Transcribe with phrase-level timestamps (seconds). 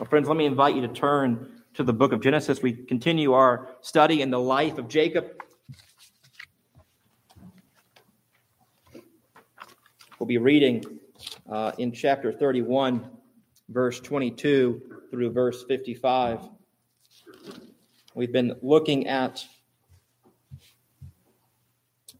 [0.00, 2.62] Well, friends, let me invite you to turn to the book of Genesis.
[2.62, 5.26] We continue our study in the life of Jacob.
[10.18, 10.82] We'll be reading
[11.50, 13.10] uh, in chapter 31,
[13.68, 16.48] verse 22 through verse 55.
[18.14, 19.44] We've been looking at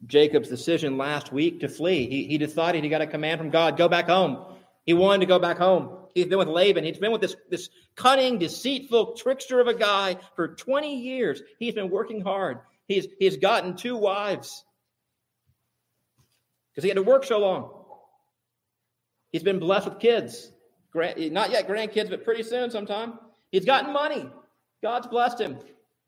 [0.04, 2.06] Jacob's decision last week to flee.
[2.10, 4.58] He, he decided he got a command from God go back home.
[4.84, 5.99] He wanted to go back home.
[6.14, 6.84] He's been with Laban.
[6.84, 11.42] He's been with this, this cunning, deceitful trickster of a guy for 20 years.
[11.58, 12.58] He's been working hard.
[12.86, 14.64] He's, he's gotten two wives
[16.70, 17.70] because he had to work so long.
[19.32, 20.52] He's been blessed with kids.
[20.92, 23.18] Grand, not yet grandkids, but pretty soon sometime.
[23.52, 24.28] He's gotten money.
[24.82, 25.58] God's blessed him.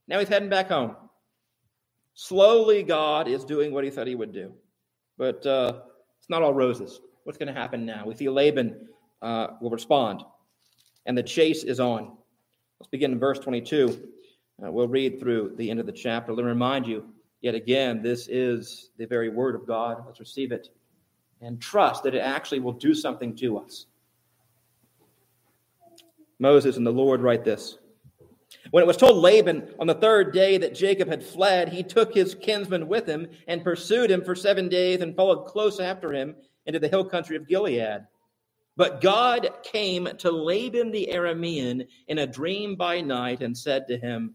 [0.08, 0.96] Now he's heading back home.
[2.14, 4.52] Slowly, God is doing what he said he would do.
[5.18, 5.80] But uh,
[6.18, 7.00] it's not all roses.
[7.24, 8.04] What's going to happen now?
[8.06, 8.88] We see Laban
[9.22, 10.22] uh, will respond,
[11.06, 12.16] and the chase is on.
[12.78, 14.08] Let's begin in verse 22.
[14.64, 16.32] Uh, we'll read through the end of the chapter.
[16.32, 17.06] Let me remind you,
[17.40, 20.02] yet again, this is the very word of God.
[20.06, 20.68] Let's receive it
[21.40, 23.86] and trust that it actually will do something to us.
[26.38, 27.78] Moses and the Lord write this.
[28.70, 32.14] When it was told Laban on the third day that Jacob had fled, he took
[32.14, 36.34] his kinsman with him and pursued him for seven days and followed close after him
[36.66, 38.06] into the hill country of Gilead.
[38.76, 43.98] But God came to Laban the Aramean in a dream by night and said to
[43.98, 44.34] him,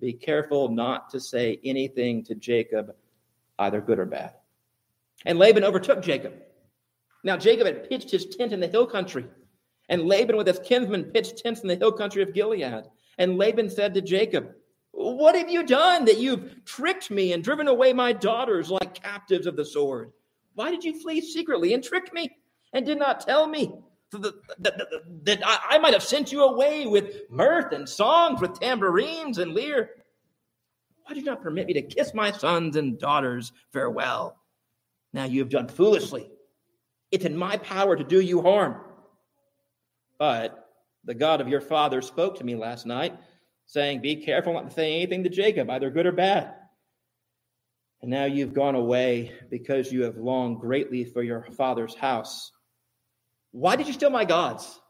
[0.00, 2.94] Be careful not to say anything to Jacob,
[3.58, 4.34] either good or bad.
[5.24, 6.34] And Laban overtook Jacob.
[7.24, 9.26] Now Jacob had pitched his tent in the hill country,
[9.88, 12.84] and Laban with his kinsmen pitched tents in the hill country of Gilead.
[13.16, 14.54] And Laban said to Jacob,
[14.92, 19.46] What have you done that you've tricked me and driven away my daughters like captives
[19.46, 20.12] of the sword?
[20.54, 22.30] Why did you flee secretly and trick me
[22.72, 23.72] and did not tell me
[24.12, 29.90] that, I might have sent you away with mirth and songs, with tambourines and lyre?
[31.04, 34.36] Why did you not permit me to kiss my sons and daughters farewell?
[35.12, 36.30] Now you have done foolishly.
[37.10, 38.76] It's in my power to do you harm.
[40.18, 40.68] But
[41.04, 43.16] the God of your father spoke to me last night,
[43.66, 46.54] saying, Be careful not to say anything to Jacob, either good or bad.
[48.02, 52.52] And now you've gone away because you have longed greatly for your father's house.
[53.52, 54.80] Why did you steal my gods?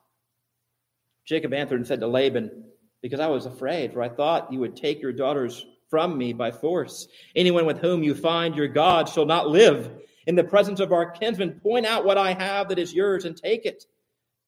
[1.25, 2.65] Jacob answered and said to Laban,
[3.03, 6.51] Because I was afraid, for I thought you would take your daughters from me by
[6.51, 7.09] force.
[7.35, 9.91] Anyone with whom you find your God shall not live.
[10.27, 13.37] In the presence of our kinsmen, point out what I have that is yours and
[13.37, 13.87] take it.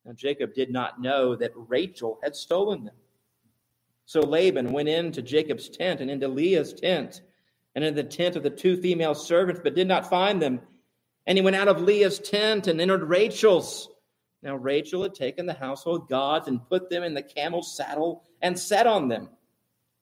[0.04, 2.94] Now Jacob did not know that Rachel had stolen them.
[4.06, 7.22] So Laban went into Jacob's tent and into Leah's tent
[7.74, 10.60] and in the tent of the two female servants, but did not find them.
[11.26, 13.88] And he went out of Leah's tent and entered Rachel's.
[14.42, 18.58] Now Rachel had taken the household gods and put them in the camel's saddle and
[18.58, 19.28] sat on them.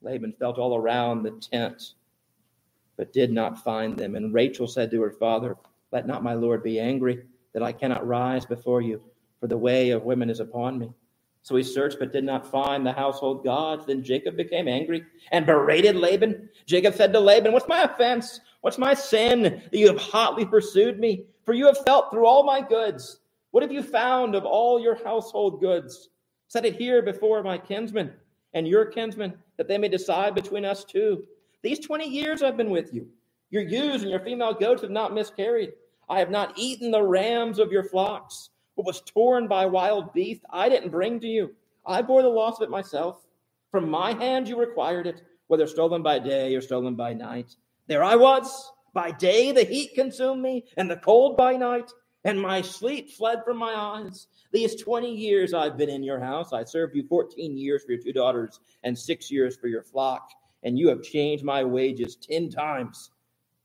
[0.00, 1.94] Laban felt all around the tent,
[2.96, 4.14] but did not find them.
[4.14, 5.56] And Rachel said to her father,
[5.90, 9.02] Let not my Lord be angry that I cannot rise before you,
[9.40, 10.92] for the way of women is upon me.
[11.42, 13.86] So he searched but did not find the household gods.
[13.86, 16.48] Then Jacob became angry and berated Laban.
[16.66, 18.40] Jacob said to Laban, What's my offense?
[18.60, 21.24] What's my sin that you have hotly pursued me?
[21.44, 23.20] For you have felt through all my goods.
[23.50, 26.10] What have you found of all your household goods?
[26.48, 28.12] Set it here before my kinsmen
[28.54, 31.24] and your kinsmen, that they may decide between us two.
[31.62, 33.08] These 20 years I've been with you.
[33.50, 35.72] Your ewes and your female goats have not miscarried.
[36.08, 38.50] I have not eaten the rams of your flocks.
[38.74, 41.54] What was torn by wild beasts, I didn't bring to you.
[41.84, 43.26] I bore the loss of it myself.
[43.70, 47.56] From my hand you required it, whether stolen by day or stolen by night.
[47.86, 48.72] There I was.
[48.94, 51.90] By day the heat consumed me, and the cold by night,
[52.24, 54.26] and my sleep fled from my eyes.
[54.52, 56.52] These 20 years I've been in your house.
[56.52, 60.30] I served you 14 years for your two daughters and six years for your flock,
[60.62, 63.10] and you have changed my wages 10 times.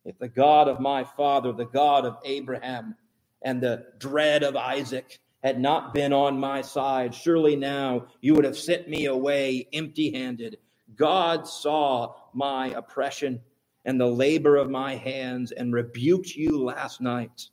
[0.05, 2.95] If the God of my father, the God of Abraham,
[3.43, 8.45] and the dread of Isaac had not been on my side, surely now you would
[8.45, 10.57] have sent me away empty handed.
[10.95, 13.41] God saw my oppression
[13.85, 17.49] and the labor of my hands and rebuked you last night.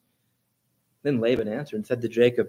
[1.02, 2.48] Then Laban answered and said to Jacob,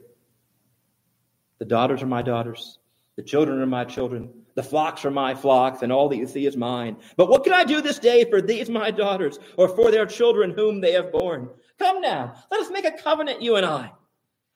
[1.59, 2.79] The daughters are my daughters,
[3.15, 6.45] the children are my children, the flocks are my flocks, and all that you see
[6.45, 6.97] is mine.
[7.15, 10.51] But what can I do this day for these my daughters, or for their children
[10.51, 11.49] whom they have borne?
[11.79, 13.91] Come now, let us make a covenant, you and I,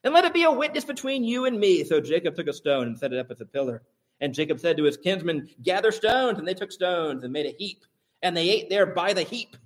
[0.04, 1.84] and let it be a witness between you and me.
[1.84, 3.82] So Jacob took a stone and set it up as a pillar.
[4.22, 6.40] And Jacob said to his kinsmen, Gather stones.
[6.40, 7.84] And they took stones and made a heap,
[8.22, 9.58] and they ate there by the heap.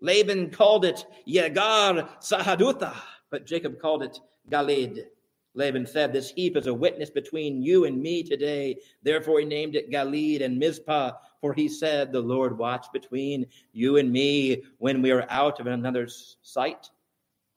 [0.00, 2.94] Laban called it Yegar Sahadutha,
[3.34, 5.06] but Jacob called it Galeed.
[5.54, 8.76] Laban said, This heap is a witness between you and me today.
[9.02, 11.10] Therefore, he named it Galeed and Mizpah,
[11.40, 15.66] for he said, The Lord watch between you and me when we are out of
[15.66, 16.90] another's sight.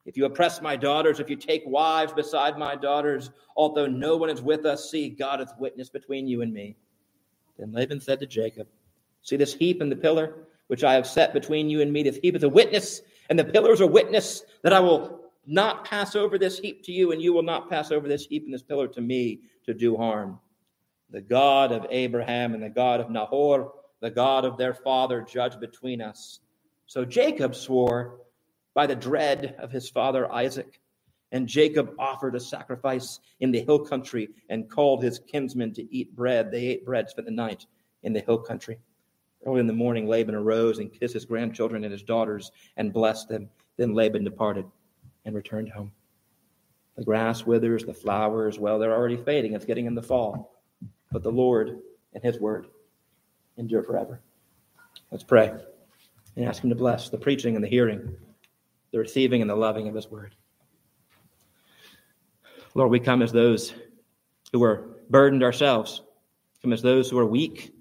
[0.07, 4.31] If you oppress my daughters, if you take wives beside my daughters, although no one
[4.31, 6.75] is with us, see, God is witness between you and me.
[7.59, 8.67] Then Laban said to Jacob,
[9.21, 12.03] See this heap and the pillar which I have set between you and me.
[12.03, 15.16] This heap is a witness, and the pillar is a witness that I will
[15.47, 18.43] not pass over this heap to you, and you will not pass over this heap
[18.45, 20.39] and this pillar to me to do harm.
[21.09, 23.71] The God of Abraham and the God of Nahor,
[24.01, 26.41] the God of their father, judge between us.
[26.85, 28.19] So Jacob swore
[28.73, 30.81] by the dread of his father Isaac.
[31.31, 36.15] And Jacob offered a sacrifice in the hill country and called his kinsmen to eat
[36.15, 36.51] bread.
[36.51, 37.65] They ate bread, spent the night
[38.03, 38.79] in the hill country.
[39.45, 43.29] Early in the morning, Laban arose and kissed his grandchildren and his daughters and blessed
[43.29, 43.49] them.
[43.77, 44.65] Then Laban departed
[45.27, 45.91] and returned home.
[46.95, 49.53] The grass withers, the flowers, well, they're already fading.
[49.53, 50.55] It's getting in the fall.
[51.11, 51.79] But the Lord
[52.13, 52.67] and his word
[53.57, 54.21] endure forever.
[55.11, 55.53] Let's pray
[56.35, 58.15] and ask him to bless the preaching and the hearing,
[58.91, 60.33] the receiving and the loving of his word.
[62.73, 63.73] Lord, we come as those
[64.53, 66.01] who are burdened ourselves,
[66.61, 67.73] come as those who are weak,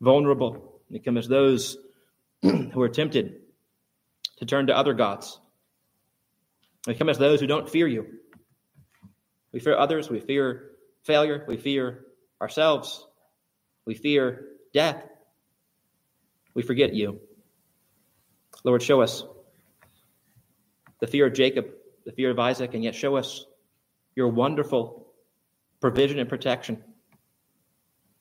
[0.00, 1.76] vulnerable, we come as those
[2.42, 3.42] who are tempted
[4.38, 5.38] to turn to other gods
[6.86, 8.06] we come as those who don't fear you.
[9.52, 10.08] We fear others.
[10.08, 10.70] We fear
[11.02, 11.44] failure.
[11.46, 12.04] We fear
[12.40, 13.06] ourselves.
[13.86, 15.04] We fear death.
[16.54, 17.20] We forget you.
[18.64, 19.24] Lord, show us
[21.00, 21.66] the fear of Jacob,
[22.04, 23.46] the fear of Isaac, and yet show us
[24.14, 25.06] your wonderful
[25.80, 26.82] provision and protection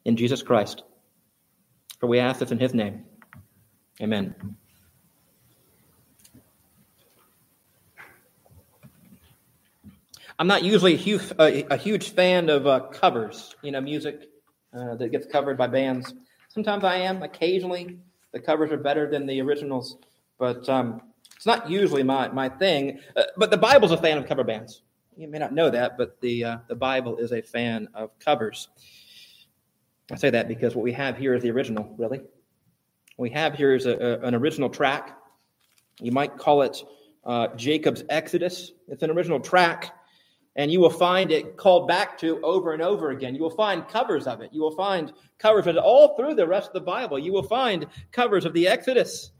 [0.05, 0.83] in Jesus Christ.
[1.99, 3.05] For we ask this in his name.
[4.01, 4.35] Amen.
[10.39, 14.29] I'm not usually a huge, a, a huge fan of uh, covers, you know, music
[14.73, 16.13] uh, that gets covered by bands.
[16.47, 17.21] Sometimes I am.
[17.23, 17.99] Occasionally,
[18.31, 19.97] the covers are better than the originals,
[20.37, 21.01] but um,
[21.35, 23.01] it's not usually my, my thing.
[23.17, 24.81] Uh, but the Bible's a fan of cover bands.
[25.17, 28.69] You may not know that, but the, uh, the Bible is a fan of covers.
[30.09, 32.19] I say that because what we have here is the original, really.
[32.19, 35.17] What we have here is a, a, an original track.
[35.99, 36.81] You might call it
[37.25, 38.71] uh, Jacob's Exodus.
[38.87, 39.95] It's an original track
[40.59, 43.33] and you will find it called back to over and over again.
[43.33, 44.49] You will find covers of it.
[44.51, 47.17] You will find covers of it all through the rest of the Bible.
[47.17, 49.31] You will find covers of the Exodus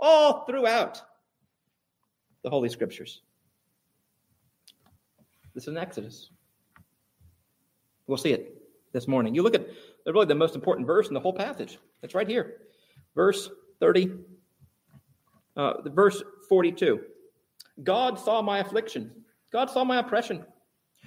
[0.00, 1.02] all throughout
[2.42, 3.20] the Holy Scriptures.
[5.54, 6.30] This is an Exodus.
[8.06, 8.56] We'll see it
[8.94, 9.34] this morning.
[9.34, 9.66] You look at
[10.06, 11.78] really the most important verse in the whole passage.
[12.02, 12.62] It's right here,
[13.14, 13.50] verse
[13.80, 14.10] 30,
[15.54, 17.02] uh, verse 42.
[17.82, 19.12] God saw my affliction
[19.56, 20.44] God saw my oppression.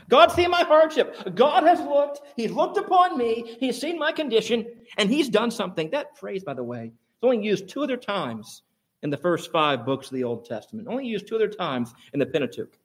[0.09, 1.35] God seen my hardship.
[1.35, 2.21] God has looked.
[2.35, 3.57] He's looked upon me.
[3.59, 4.65] He's seen my condition,
[4.97, 5.91] and He's done something.
[5.91, 8.63] That phrase, by the way, is only used two other times
[9.03, 10.87] in the first five books of the Old Testament.
[10.87, 12.75] Only used two other times in the Pentateuch.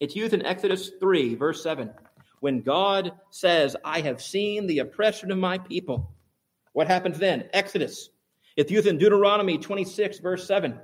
[0.00, 1.92] It's used in Exodus 3, verse 7,
[2.40, 6.12] when God says, I have seen the oppression of my people.
[6.72, 7.48] What happens then?
[7.52, 8.08] Exodus.
[8.56, 10.76] It's used in Deuteronomy 26, verse 7,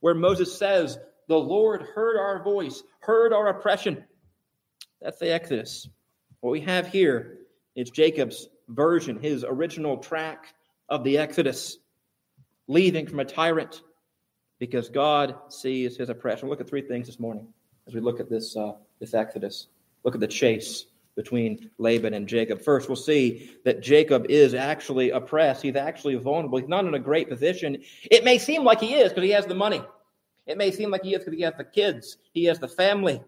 [0.00, 0.98] where Moses says,
[1.28, 4.04] the Lord heard our voice, heard our oppression.
[5.00, 5.88] That's the Exodus.
[6.40, 7.38] What we have here
[7.76, 10.54] is Jacob's version, his original track
[10.88, 11.78] of the Exodus,
[12.68, 13.82] leaving from a tyrant
[14.58, 16.48] because God sees his oppression.
[16.48, 17.46] Look at three things this morning
[17.86, 19.68] as we look at this, uh, this Exodus.
[20.04, 20.86] Look at the chase
[21.16, 22.62] between Laban and Jacob.
[22.62, 25.62] First, we'll see that Jacob is actually oppressed.
[25.62, 26.58] He's actually vulnerable.
[26.58, 27.82] He's not in a great position.
[28.10, 29.82] It may seem like he is because he has the money.
[30.46, 33.22] It may seem like he has he has the kids, he has the family,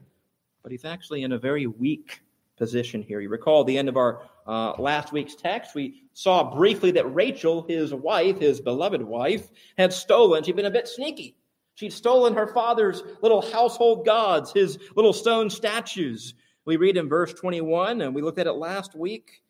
[0.63, 2.21] but he's actually in a very weak
[2.57, 3.21] position here.
[3.21, 7.65] You recall the end of our uh, last week's text, we saw briefly that Rachel,
[7.69, 10.43] his wife, his beloved wife, had stolen.
[10.43, 11.37] She'd been a bit sneaky.
[11.75, 16.35] She'd stolen her father's little household gods, his little stone statues.
[16.65, 19.43] We read in verse 21, and we looked at it last week.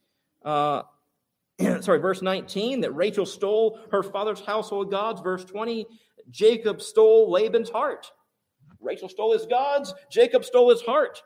[0.42, 0.82] Uh,
[1.80, 5.20] sorry, verse 19, that Rachel stole her father's household gods.
[5.20, 5.86] Verse 20,
[6.30, 8.10] Jacob stole Laban's heart.
[8.80, 11.22] Rachel stole his gods, Jacob stole his heart.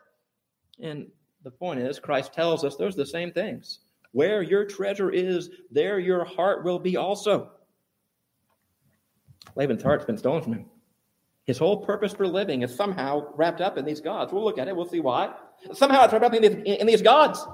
[0.81, 1.07] And
[1.43, 3.79] the point is, Christ tells us those are the same things.
[4.11, 7.51] Where your treasure is, there your heart will be also.
[9.55, 10.65] Laban's heart's been stolen from him.
[11.45, 14.31] His whole purpose for living is somehow wrapped up in these gods.
[14.31, 15.33] We'll look at it, we'll see why.
[15.73, 17.45] Somehow it's wrapped up in these, in these gods.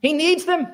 [0.00, 0.66] He needs them.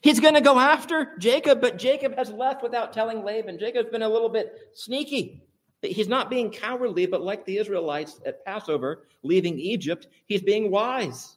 [0.00, 3.58] He's going to go after Jacob, but Jacob has left without telling Laban.
[3.58, 5.42] Jacob's been a little bit sneaky.
[5.82, 11.36] He's not being cowardly, but like the Israelites at Passover, leaving Egypt, he's being wise.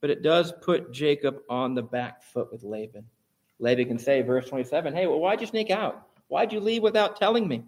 [0.00, 3.04] But it does put Jacob on the back foot with Laban.
[3.58, 6.06] Laban can say, verse 27, Hey, well, why'd you sneak out?
[6.28, 7.64] Why'd you leave without telling me?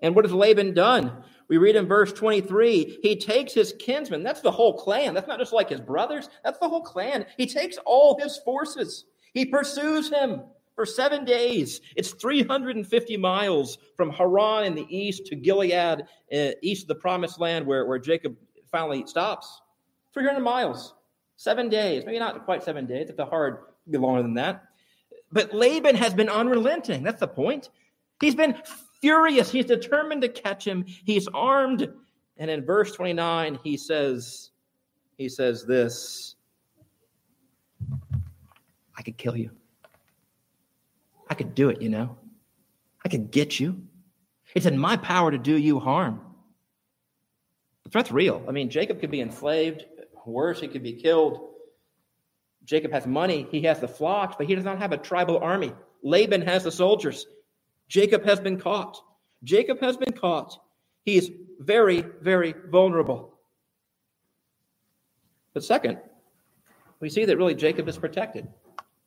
[0.00, 1.24] And what has Laban done?
[1.48, 4.22] We read in verse 23, he takes his kinsmen.
[4.22, 5.14] That's the whole clan.
[5.14, 7.24] That's not just like his brothers, that's the whole clan.
[7.36, 10.42] He takes all his forces, he pursues him
[10.74, 11.80] for seven days.
[11.96, 17.40] It's 350 miles from Haran in the east to Gilead, uh, east of the promised
[17.40, 18.36] land where, where Jacob
[18.70, 19.60] finally stops.
[20.14, 20.94] 300 miles,
[21.36, 22.04] seven days.
[22.06, 23.58] Maybe not quite seven days, it's a hard,
[23.90, 24.66] be longer than that.
[25.32, 27.02] But Laban has been unrelenting.
[27.02, 27.70] That's the point.
[28.20, 28.56] He's been
[29.00, 29.50] furious.
[29.50, 30.84] He's determined to catch him.
[30.86, 31.88] He's armed.
[32.36, 34.50] And in verse 29, he says,
[35.16, 36.36] he says this
[38.96, 39.50] I could kill you.
[41.28, 42.16] I could do it, you know.
[43.04, 43.82] I could get you.
[44.54, 46.20] It's in my power to do you harm.
[47.84, 48.42] The threat's real.
[48.48, 49.84] I mean, Jacob could be enslaved.
[50.26, 51.40] Worse, he could be killed.
[52.64, 53.46] Jacob has money.
[53.50, 55.72] He has the flocks, but he does not have a tribal army.
[56.02, 57.26] Laban has the soldiers.
[57.88, 59.02] Jacob has been caught.
[59.44, 60.58] Jacob has been caught.
[61.04, 63.34] He is very, very vulnerable.
[65.54, 65.98] But second,
[67.00, 68.46] we see that really Jacob is protected.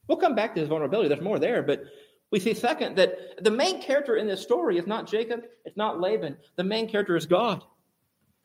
[0.07, 1.09] We'll come back to his vulnerability.
[1.09, 1.83] There's more there, but
[2.31, 5.99] we see, second, that the main character in this story is not Jacob, it's not
[5.99, 6.37] Laban.
[6.55, 7.63] The main character is God.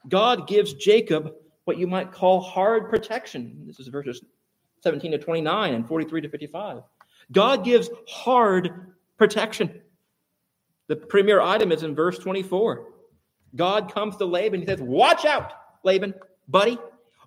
[0.08, 1.32] God gives Jacob
[1.64, 3.62] what you might call hard protection.
[3.66, 4.22] This is verses
[4.82, 6.82] 17 to 29 and 43 to 55.
[7.32, 9.80] God gives hard protection.
[10.88, 12.88] The premier item is in verse 24.
[13.54, 14.60] God comes to Laban.
[14.60, 15.52] He says, Watch out,
[15.84, 16.14] Laban,
[16.48, 16.78] buddy.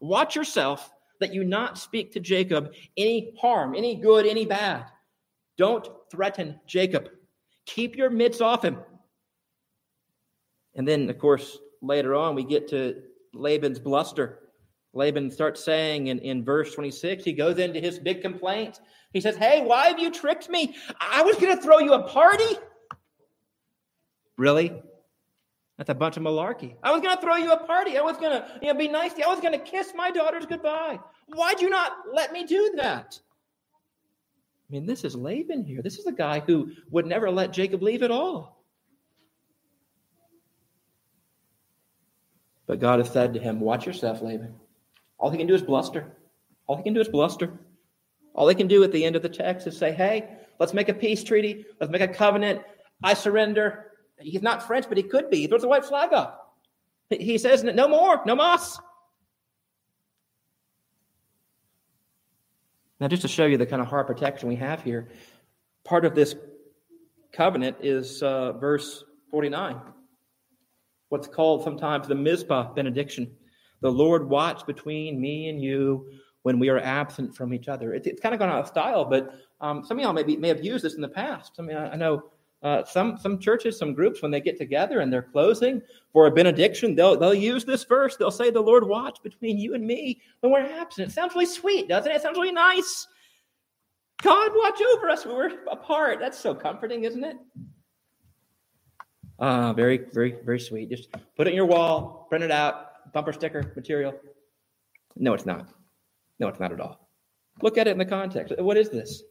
[0.02, 4.86] Watch yourself that you not speak to Jacob any harm, any good, any bad.
[5.58, 7.10] Don't threaten Jacob.
[7.66, 8.78] Keep your mitts off him.
[10.76, 13.02] And then, of course, later on, we get to
[13.34, 14.40] Laban's bluster.
[14.94, 18.80] Laban starts saying in, in verse 26, he goes into his big complaint.
[19.14, 20.76] He says, Hey, why have you tricked me?
[21.00, 22.56] I was going to throw you a party.
[24.40, 24.82] Really?
[25.78, 26.76] That's a bunch of malarkey.
[26.82, 27.98] I was going to throw you a party.
[27.98, 29.26] I was going to you know, be nice to you.
[29.26, 30.98] I was going to kiss my daughters goodbye.
[31.28, 33.20] Why'd you not let me do that?
[34.70, 35.82] I mean, this is Laban here.
[35.82, 38.64] This is a guy who would never let Jacob leave at all.
[42.66, 44.56] But God has said to him, Watch yourself, Laban.
[45.18, 46.16] All he can do is bluster.
[46.66, 47.60] All he can do is bluster.
[48.34, 50.30] All he can do at the end of the text is say, Hey,
[50.60, 51.66] let's make a peace treaty.
[51.82, 52.62] Let's make a covenant.
[53.04, 53.89] I surrender.
[54.20, 55.38] He's not French, but he could be.
[55.38, 56.56] He throws the white flag up.
[57.10, 58.80] He says, No more, no mas.
[63.00, 65.08] Now, just to show you the kind of hard protection we have here,
[65.86, 66.36] part of this
[67.32, 69.80] covenant is uh, verse 49,
[71.08, 73.32] what's called sometimes the Mizpah benediction.
[73.82, 76.10] The Lord watch between me and you
[76.42, 77.94] when we are absent from each other.
[77.94, 80.50] It's, it's kind of gone out of style, but um, some of y'all maybe may
[80.50, 81.54] have used this in the past.
[81.58, 82.24] I mean, I, I know
[82.62, 86.32] uh, some some churches, some groups, when they get together and they're closing for a
[86.32, 88.18] benediction, they'll they'll use this verse.
[88.18, 91.46] They'll say, "The Lord watch between you and me when we're absent." It sounds really
[91.46, 92.16] sweet, doesn't it?
[92.16, 93.08] It sounds really nice.
[94.22, 96.20] God watch over us when we're apart.
[96.20, 97.38] That's so comforting, isn't it?
[99.40, 100.90] Ah, uh, very, very, very sweet.
[100.90, 104.14] Just put it in your wall, print it out, bumper sticker material.
[105.16, 105.70] No, it's not.
[106.40, 107.08] No, it's not at all.
[107.62, 108.54] Look at it in the context.
[108.58, 109.24] What is this?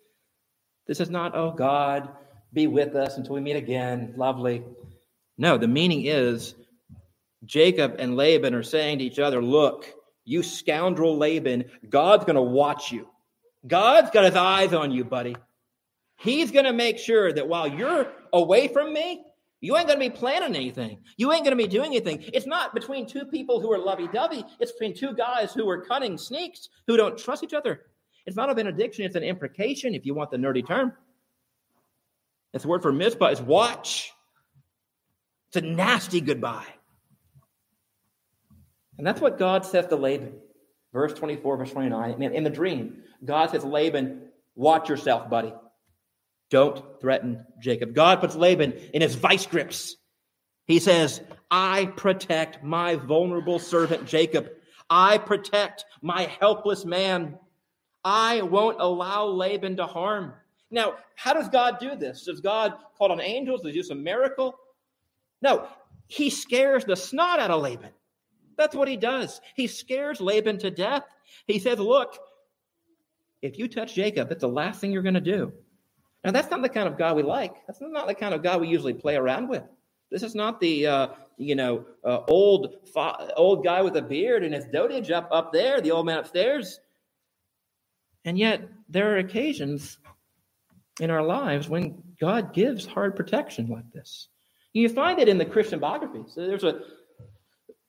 [0.86, 2.08] This is not, oh God,
[2.52, 4.14] be with us until we meet again.
[4.16, 4.64] Lovely.
[5.36, 6.54] No, the meaning is
[7.44, 9.86] Jacob and Laban are saying to each other, Look,
[10.24, 13.08] you scoundrel Laban, God's going to watch you.
[13.66, 15.36] God's got his eyes on you, buddy.
[16.16, 19.24] He's going to make sure that while you're away from me,
[19.60, 20.98] you ain't going to be planning anything.
[21.16, 22.24] You ain't going to be doing anything.
[22.32, 24.44] It's not between two people who are lovey dovey.
[24.60, 27.86] It's between two guys who are cunning sneaks who don't trust each other.
[28.26, 30.92] It's not a benediction, it's an imprecation, if you want the nerdy term.
[32.58, 34.12] That's the word for Mizpah is watch.
[35.46, 36.66] It's a nasty goodbye.
[38.98, 40.32] And that's what God says to Laban.
[40.92, 42.20] Verse 24, verse 29.
[42.20, 44.22] In the dream, God says, Laban,
[44.56, 45.54] watch yourself, buddy.
[46.50, 47.94] Don't threaten Jacob.
[47.94, 49.94] God puts Laban in his vice grips.
[50.66, 51.20] He says,
[51.52, 54.50] I protect my vulnerable servant Jacob.
[54.90, 57.38] I protect my helpless man.
[58.02, 60.32] I won't allow Laban to harm.
[60.70, 62.24] Now, how does God do this?
[62.24, 63.62] Does God call on angels?
[63.62, 64.54] Does he some miracle?
[65.40, 65.68] No,
[66.08, 67.90] he scares the snot out of Laban.
[68.56, 69.40] That's what he does.
[69.54, 71.04] He scares Laban to death.
[71.46, 72.18] He says, Look,
[73.40, 75.52] if you touch Jacob, that's the last thing you're going to do.
[76.24, 77.54] Now, that's not the kind of God we like.
[77.66, 79.62] That's not the kind of God we usually play around with.
[80.10, 82.74] This is not the uh, you know uh, old
[83.36, 86.80] old guy with a beard and his dotage up up there, the old man upstairs.
[88.24, 89.98] And yet, there are occasions
[91.00, 94.28] in our lives when God gives hard protection like this.
[94.72, 96.34] You find it in the Christian biographies.
[96.36, 96.80] There's a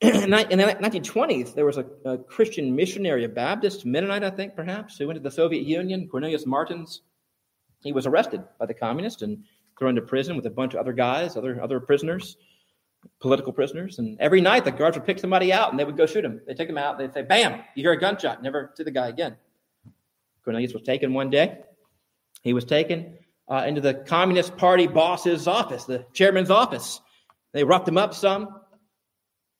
[0.00, 4.96] in the 1920s, there was a, a, Christian missionary, a Baptist Mennonite, I think, perhaps,
[4.96, 7.02] who went to the Soviet Union, Cornelius Martins.
[7.82, 9.44] He was arrested by the communists and
[9.78, 12.38] thrown to prison with a bunch of other guys, other, other prisoners,
[13.20, 13.98] political prisoners.
[13.98, 16.40] And every night, the guards would pick somebody out and they would go shoot him.
[16.46, 19.08] They'd take him out, they'd say, bam, you hear a gunshot, never see the guy
[19.08, 19.36] again.
[20.44, 21.58] Cornelius was taken one day.
[22.42, 23.18] He was taken
[23.50, 27.00] uh, into the Communist Party boss's office, the chairman's office.
[27.52, 28.48] They roughed him up some.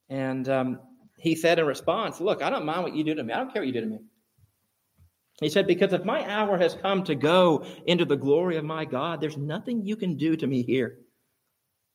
[0.08, 0.80] And um,
[1.16, 3.32] he said in response, Look, I don't mind what you do to me.
[3.32, 3.98] I don't care what you do to me.
[5.40, 8.84] He said, Because if my hour has come to go into the glory of my
[8.84, 10.98] God, there's nothing you can do to me here.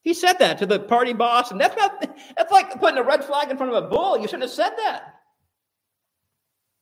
[0.04, 2.00] He said that to the party boss, and that's not
[2.38, 4.18] that's like putting a red flag in front of a bull.
[4.18, 5.16] You shouldn't have said that.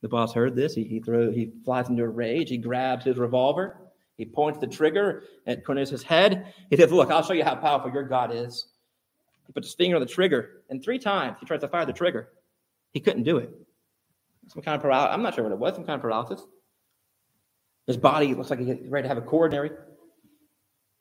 [0.02, 0.76] The boss heard this.
[0.76, 2.50] He, he throw, he flies into a rage.
[2.50, 3.78] He grabs his revolver.
[4.18, 6.54] He points the trigger at Cornelius' head.
[6.70, 8.68] He says, Look, I'll show you how powerful your God is.
[9.48, 11.94] He puts his finger on the trigger, and three times he tries to fire the
[11.94, 12.30] trigger.
[12.92, 13.50] He couldn't do it.
[14.48, 15.14] Some kind of paralysis.
[15.14, 16.42] I'm not sure what it was, some kind of paralysis.
[17.88, 19.72] His body looks like he's ready to have a coronary.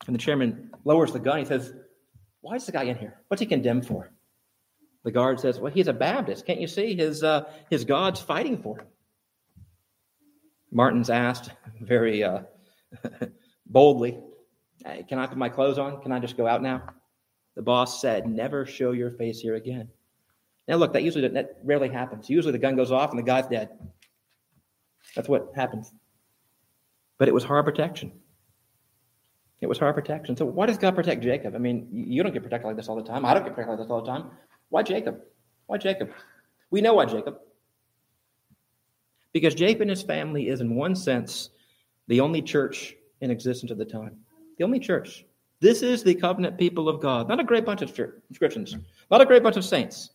[0.05, 1.39] And the chairman lowers the gun.
[1.39, 1.73] He says,
[2.41, 3.21] Why is the guy in here?
[3.27, 4.11] What's he condemned for?
[5.03, 6.45] The guard says, Well, he's a Baptist.
[6.45, 6.95] Can't you see?
[6.95, 8.87] His, uh, his God's fighting for him.
[10.71, 12.41] Martin's asked very uh,
[13.65, 14.19] boldly,
[14.85, 16.01] hey, Can I put my clothes on?
[16.01, 16.83] Can I just go out now?
[17.55, 19.89] The boss said, Never show your face here again.
[20.67, 22.29] Now, look, that usually that rarely happens.
[22.29, 23.69] Usually the gun goes off and the guy's dead.
[25.15, 25.93] That's what happens.
[27.17, 28.11] But it was hard protection.
[29.61, 30.35] It was hard protection.
[30.35, 31.55] So, why does God protect Jacob?
[31.55, 33.25] I mean, you don't get protected like this all the time.
[33.25, 34.31] I don't get protected like this all the time.
[34.69, 35.21] Why Jacob?
[35.67, 36.11] Why Jacob?
[36.71, 37.37] We know why Jacob.
[39.31, 41.49] Because Jacob and his family is, in one sense,
[42.07, 44.17] the only church in existence at the time.
[44.57, 45.25] The only church.
[45.59, 47.29] This is the covenant people of God.
[47.29, 47.93] Not a great bunch of
[48.37, 48.75] Christians,
[49.09, 50.09] not a great bunch of saints,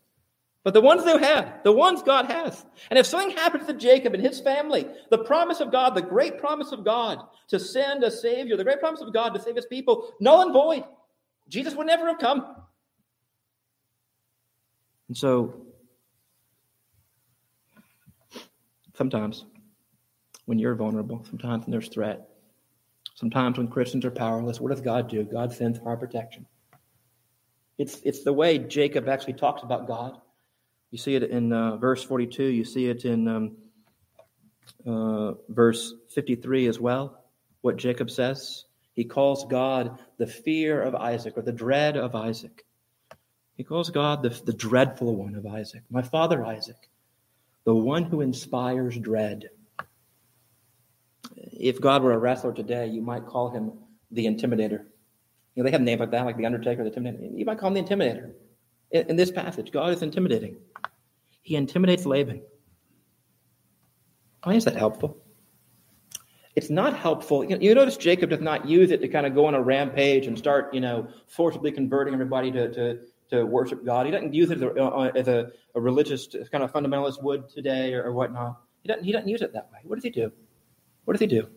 [0.62, 2.66] but the ones they have, the ones God has.
[2.90, 6.38] And if something happens to Jacob and his family, the promise of God, the great
[6.38, 9.64] promise of God to send a Savior, the great promise of God to save his
[9.64, 10.85] people, null and void.
[11.48, 12.57] Jesus would never have come.
[15.09, 15.62] And so,
[18.94, 19.46] sometimes
[20.48, 22.28] when you're vulnerable, sometimes when there's threat,
[23.18, 25.24] Sometimes when Christians are powerless, what does God do?
[25.24, 26.46] God sends our protection.
[27.76, 30.20] It's, it's the way Jacob actually talks about God.
[30.92, 33.56] You see it in uh, verse 42, you see it in um,
[34.87, 37.24] uh, verse 53 as well,
[37.62, 38.66] what Jacob says.
[38.94, 42.64] He calls God the fear of Isaac or the dread of Isaac.
[43.56, 46.88] He calls God the, the dreadful one of Isaac, my father Isaac,
[47.64, 49.50] the one who inspires dread
[51.59, 53.73] if God were a wrestler today, you might call him
[54.11, 54.85] the Intimidator.
[55.55, 57.37] You know, they have names like that, like the Undertaker, the Intimidator.
[57.37, 58.33] You might call him the Intimidator.
[58.90, 60.57] In, in this passage, God is intimidating.
[61.42, 62.42] He intimidates Laban.
[64.44, 65.18] Why is that helpful?
[66.55, 67.44] It's not helpful.
[67.44, 70.27] You, you notice Jacob does not use it to kind of go on a rampage
[70.27, 72.99] and start, you know, forcibly converting everybody to, to,
[73.31, 74.07] to worship God.
[74.07, 77.49] He doesn't use it as a, uh, as a, a religious kind of fundamentalist would
[77.49, 78.61] today or, or whatnot.
[78.83, 79.79] He doesn't, he doesn't use it that way.
[79.85, 80.33] What does he do?
[81.09, 81.49] What does he do?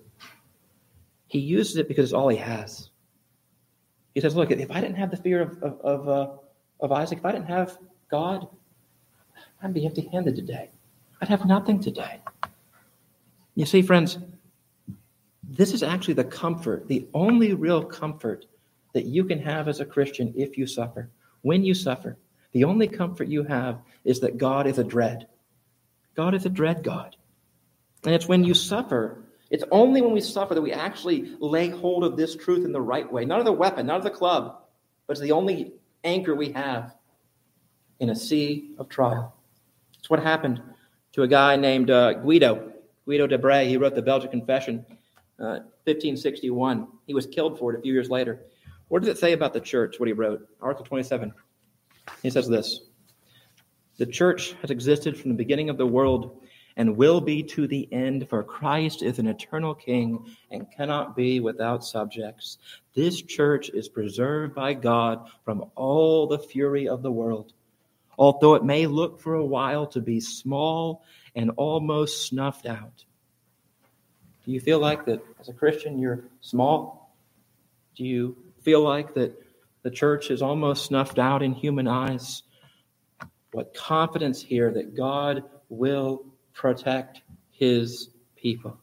[1.27, 2.89] He uses it because it's all he has.
[4.13, 6.27] He says, Look, if I didn't have the fear of, of, of, uh,
[6.79, 7.77] of Isaac, if I didn't have
[8.09, 8.47] God,
[9.61, 10.69] I'd be empty handed today.
[11.21, 12.21] I'd have nothing today.
[13.55, 14.19] You see, friends,
[15.43, 18.45] this is actually the comfort, the only real comfort
[18.93, 21.09] that you can have as a Christian if you suffer.
[21.41, 22.17] When you suffer,
[22.53, 25.27] the only comfort you have is that God is a dread.
[26.15, 27.17] God is a dread God.
[28.05, 32.05] And it's when you suffer it's only when we suffer that we actually lay hold
[32.05, 33.25] of this truth in the right way.
[33.25, 34.61] Not of the weapon, not of the club,
[35.05, 35.73] but it's the only
[36.05, 36.95] anchor we have
[37.99, 39.35] in a sea of trial.
[39.99, 40.61] It's what happened
[41.11, 42.71] to a guy named uh, Guido,
[43.05, 43.67] Guido de Brès.
[43.67, 44.85] He wrote the Belgian Confession,
[45.37, 46.87] uh, 1561.
[47.05, 48.39] He was killed for it a few years later.
[48.87, 50.47] What does it say about the church, what he wrote?
[50.61, 51.33] Article 27.
[52.23, 52.81] He says this
[53.97, 56.41] The church has existed from the beginning of the world
[56.81, 61.39] and will be to the end, for Christ is an eternal King and cannot be
[61.39, 62.57] without subjects.
[62.95, 67.53] This church is preserved by God from all the fury of the world.
[68.17, 71.03] Although it may look for a while to be small
[71.35, 73.05] and almost snuffed out.
[74.43, 77.15] Do you feel like that as a Christian you're small?
[77.95, 79.37] Do you feel like that
[79.83, 82.43] The church is almost snuffed out in human eyes.
[83.51, 88.77] What confidence here that God will protect his people.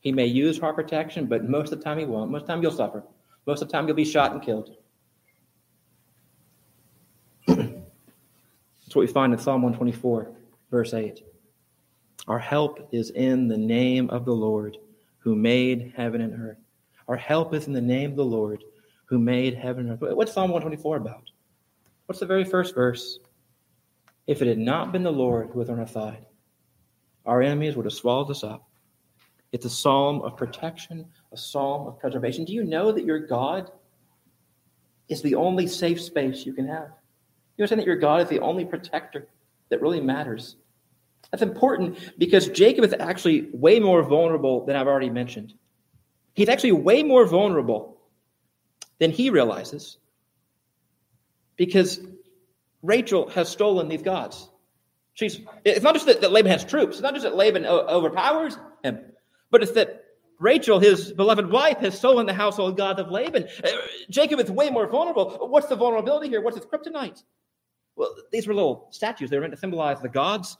[0.00, 2.30] He may use our protection, but most of the time he won't.
[2.30, 3.04] Most of the time you'll suffer.
[3.46, 4.76] Most of the time you'll be shot and killed.
[7.46, 7.66] That's
[8.92, 10.32] what we find in Psalm 124,
[10.70, 11.22] verse 8.
[12.28, 14.76] Our help is in the name of the Lord
[15.18, 16.58] who made heaven and earth.
[17.08, 18.62] Our help is in the name of the Lord
[19.06, 20.16] who made heaven and earth.
[20.16, 21.30] What's Psalm 124 about?
[22.06, 23.18] What's the very first verse?
[24.26, 26.26] If it had not been the Lord who was on our side,
[27.26, 28.68] our enemies would have swallowed us up.
[29.52, 32.44] It's a psalm of protection, a psalm of preservation.
[32.44, 33.70] Do you know that your God
[35.08, 36.88] is the only safe space you can have?
[37.56, 39.28] You understand that your God is the only protector
[39.68, 40.56] that really matters?
[41.30, 45.54] That's important because Jacob is actually way more vulnerable than I've already mentioned.
[46.34, 47.98] He's actually way more vulnerable
[48.98, 49.98] than he realizes
[51.56, 52.00] because
[52.82, 54.48] Rachel has stolen these gods.
[55.14, 57.86] She's, it's not just that, that Laban has troops, it's not just that Laban o-
[57.86, 58.98] overpowers him.
[59.50, 60.04] But it's that
[60.38, 63.46] Rachel, his beloved wife, has stolen the household god of Laban.
[63.62, 63.68] Uh,
[64.10, 65.46] Jacob is way more vulnerable.
[65.48, 66.40] What's the vulnerability here?
[66.40, 67.22] What's his kryptonite?
[67.94, 69.28] Well, these were little statues.
[69.30, 70.56] They were meant to symbolize the gods.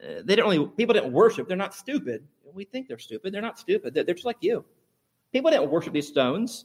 [0.00, 1.48] Uh, they didn't really, people didn't worship.
[1.48, 2.24] They're not stupid.
[2.54, 3.34] We think they're stupid.
[3.34, 3.94] They're not stupid.
[3.94, 4.64] They're, they're just like you.
[5.32, 6.64] People didn't worship these stones,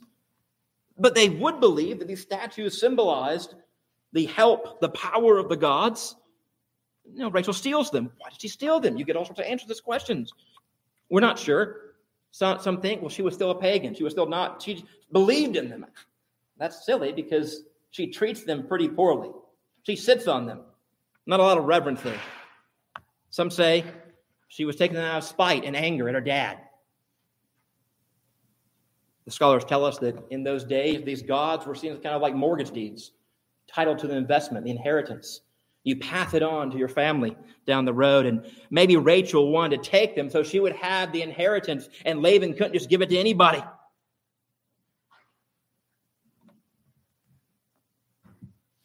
[0.98, 3.56] but they would believe that these statues symbolized
[4.14, 6.16] the help, the power of the gods.
[7.12, 8.12] You know, Rachel steals them.
[8.18, 8.98] Why did she steal them?
[8.98, 10.34] You get all sorts of answers to these questions.
[11.10, 11.78] We're not sure.
[12.32, 13.94] Some, some think, well, she was still a pagan.
[13.94, 15.86] She was still not, she believed in them.
[16.58, 19.30] That's silly because she treats them pretty poorly.
[19.84, 20.62] She sits on them.
[21.26, 22.20] Not a lot of reverence there.
[23.30, 23.84] Some say
[24.48, 26.60] she was taking them out of spite and anger at her dad.
[29.26, 32.22] The scholars tell us that in those days, these gods were seen as kind of
[32.22, 33.12] like mortgage deeds,
[33.68, 35.42] title to the investment, the inheritance.
[35.84, 37.36] You pass it on to your family
[37.68, 38.26] down the road.
[38.26, 42.54] And maybe Rachel wanted to take them so she would have the inheritance, and Laban
[42.54, 43.64] couldn't just give it to anybody.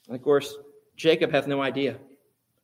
[0.08, 0.54] And of course,
[0.96, 1.98] Jacob has no idea.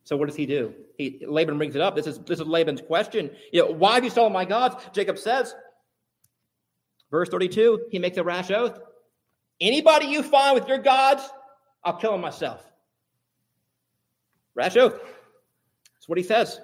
[0.03, 0.73] So what does he do?
[0.97, 1.95] He, Laban brings it up.
[1.95, 3.31] This is, this is Laban's question.
[3.51, 4.75] You know, why have you stolen my gods?
[4.93, 5.55] Jacob says,
[7.09, 8.79] verse 32, he makes a rash oath.
[9.61, 11.23] Anybody you find with your gods,
[11.83, 12.61] I'll kill him myself.
[14.55, 14.93] Rash oath.
[14.93, 16.59] That's what he says.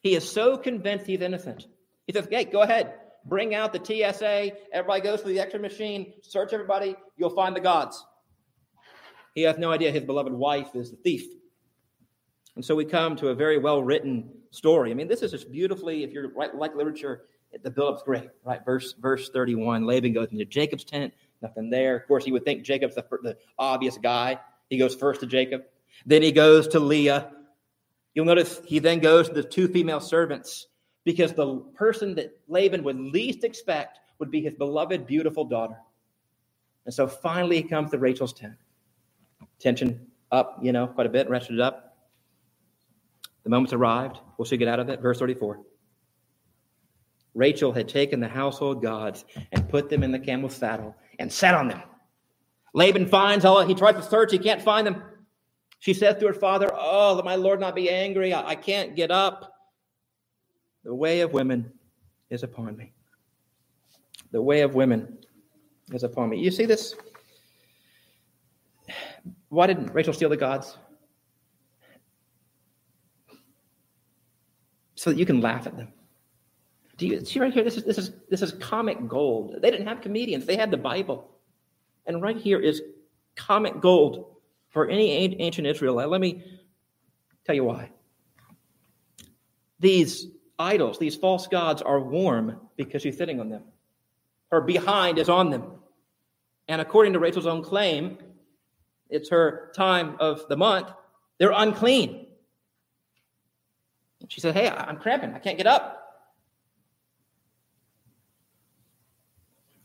[0.00, 1.66] He is so convinced he's innocent.
[2.06, 2.94] He says, hey, go ahead.
[3.24, 4.52] Bring out the TSA.
[4.72, 6.12] Everybody goes to the X-ray machine.
[6.22, 6.96] Search everybody.
[7.16, 8.04] You'll find the gods.
[9.34, 11.24] He has no idea his beloved wife is the thief.
[12.56, 14.90] And so we come to a very well written story.
[14.90, 17.22] I mean, this is just beautifully, if you're right, like literature,
[17.62, 18.64] the build-up's great, right?
[18.64, 19.86] Verse verse 31.
[19.86, 21.96] Laban goes into Jacob's tent, nothing there.
[21.96, 24.38] Of course, he would think Jacob's the, the obvious guy.
[24.68, 25.62] He goes first to Jacob.
[26.06, 27.30] Then he goes to Leah.
[28.14, 30.66] You'll notice he then goes to the two female servants
[31.04, 35.76] because the person that Laban would least expect would be his beloved, beautiful daughter.
[36.84, 38.54] And so finally he comes to Rachel's tent.
[39.58, 41.96] Tension up, you know, quite a bit, rested up.
[43.44, 44.18] The moment's arrived.
[44.38, 45.00] Will she get out of it?
[45.00, 45.60] Verse 34.
[47.34, 51.54] Rachel had taken the household gods and put them in the camel's saddle and sat
[51.54, 51.82] on them.
[52.74, 55.02] Laban finds all, he tries to search, he can't find them.
[55.82, 58.32] She says to her father, Oh, let my Lord not be angry.
[58.32, 59.52] I, I can't get up.
[60.84, 61.72] The way of women
[62.30, 62.92] is upon me.
[64.30, 65.18] The way of women
[65.92, 66.38] is upon me.
[66.38, 66.94] You see this?
[69.48, 70.78] Why didn't Rachel steal the gods?
[74.94, 75.88] So that you can laugh at them.
[76.96, 77.64] Do you see right here?
[77.64, 79.56] This is this is this is comic gold.
[79.60, 81.28] They didn't have comedians, they had the Bible.
[82.06, 82.82] And right here is
[83.34, 84.31] comic gold
[84.72, 86.08] for any ancient Israelite.
[86.08, 86.42] Let me
[87.44, 87.90] tell you why.
[89.78, 90.26] These
[90.58, 93.62] idols, these false gods, are warm because she's sitting on them.
[94.50, 95.64] Her behind is on them.
[96.68, 98.18] And according to Rachel's own claim,
[99.10, 100.88] it's her time of the month,
[101.38, 102.26] they're unclean.
[104.28, 105.34] She said, Hey, I'm cramping.
[105.34, 105.98] I can't get up.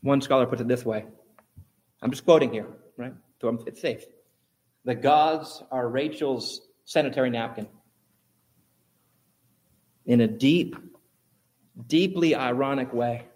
[0.00, 1.04] One scholar puts it this way.
[2.00, 3.12] I'm just quoting here, right?
[3.40, 4.04] So it's safe.
[4.88, 7.68] The gods are Rachel's sanitary napkin.
[10.06, 10.76] In a deep,
[11.88, 13.26] deeply ironic way,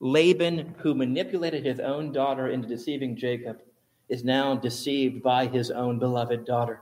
[0.00, 3.60] Laban, who manipulated his own daughter into deceiving Jacob,
[4.08, 6.80] is now deceived by his own beloved daughter.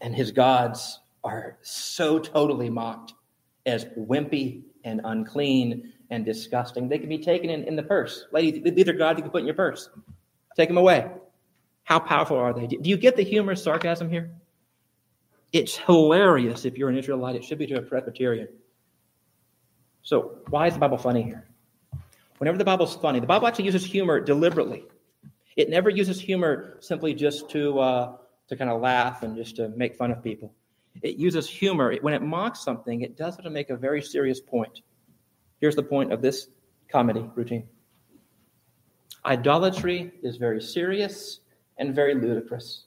[0.00, 3.12] And his gods are so totally mocked
[3.66, 6.88] as wimpy and unclean and disgusting.
[6.88, 8.24] They can be taken in, in the purse.
[8.32, 9.90] Ladies, these are gods you can put in your purse.
[10.56, 11.10] Take them away.
[11.86, 12.66] How powerful are they?
[12.66, 14.32] Do you get the humorous sarcasm here?
[15.52, 17.36] It's hilarious if you're an Israelite.
[17.36, 18.48] It should be to a Presbyterian.
[20.02, 21.48] So, why is the Bible funny here?
[22.38, 24.84] Whenever the Bible's funny, the Bible actually uses humor deliberately.
[25.54, 28.16] It never uses humor simply just to, uh,
[28.48, 30.52] to kind of laugh and just to make fun of people.
[31.02, 31.94] It uses humor.
[32.00, 34.80] When it mocks something, it does it to make a very serious point.
[35.60, 36.48] Here's the point of this
[36.88, 37.68] comedy routine
[39.24, 41.40] idolatry is very serious
[41.78, 42.84] and very ludicrous.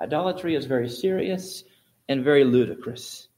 [0.00, 1.64] Idolatry is very serious
[2.08, 3.28] and very ludicrous.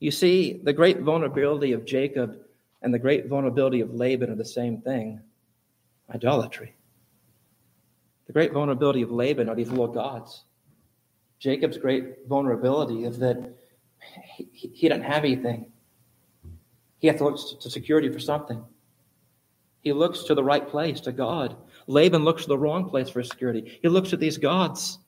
[0.00, 2.38] You see, the great vulnerability of Jacob
[2.82, 5.20] and the great vulnerability of Laban are the same thing
[6.14, 6.74] idolatry.
[8.26, 10.44] The great vulnerability of Laban are these little gods.
[11.38, 13.56] Jacob's great vulnerability is that
[14.36, 15.72] he, he doesn't have anything.
[16.98, 18.64] He has to look to security for something.
[19.86, 21.54] He looks to the right place, to God.
[21.86, 23.78] Laban looks to the wrong place for security.
[23.80, 24.98] He looks at these gods.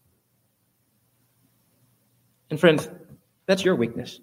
[2.48, 2.88] And friends,
[3.46, 4.20] that's your weakness.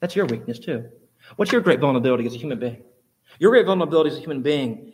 [0.00, 0.88] That's your weakness too.
[1.36, 2.82] What's your great vulnerability as a human being?
[3.38, 4.92] Your great vulnerability as a human being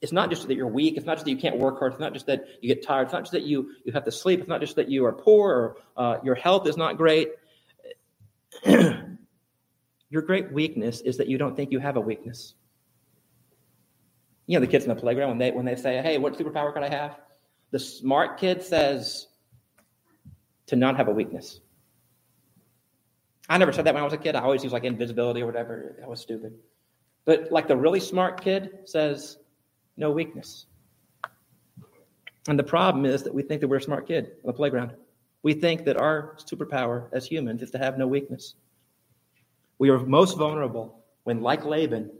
[0.00, 0.96] it's not just that you're weak.
[0.96, 1.92] It's not just that you can't work hard.
[1.92, 3.04] It's not just that you get tired.
[3.04, 4.40] It's not just that you, you have to sleep.
[4.40, 7.30] It's not just that you are poor or uh, your health is not great.
[8.66, 12.54] your great weakness is that you don't think you have a weakness.
[14.48, 16.72] You know, the kids in the playground, when they, when they say, hey, what superpower
[16.72, 17.18] could I have?
[17.70, 19.28] The smart kid says
[20.66, 21.60] to not have a weakness.
[23.50, 24.34] I never said that when I was a kid.
[24.34, 25.96] I always used like invisibility or whatever.
[26.00, 26.54] That was stupid.
[27.26, 29.36] But like the really smart kid says,
[29.98, 30.64] no weakness.
[32.48, 34.92] And the problem is that we think that we're a smart kid on the playground.
[35.42, 38.54] We think that our superpower as humans is to have no weakness.
[39.78, 42.10] We are most vulnerable when, like Laban,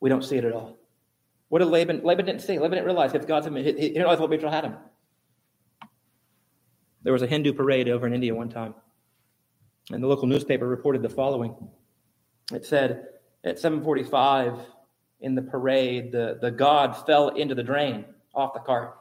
[0.00, 0.78] we don't see it at all.
[1.48, 2.02] What did Laban?
[2.04, 2.58] Laban didn't see.
[2.58, 3.56] Laban didn't realize if God's him.
[3.56, 4.76] He, he didn't realize what Rachel had him.
[7.02, 8.74] There was a Hindu parade over in India one time,
[9.90, 11.54] and the local newspaper reported the following.
[12.52, 13.06] It said
[13.44, 14.60] at 7:45
[15.20, 18.96] in the parade, the, the god fell into the drain off the cart.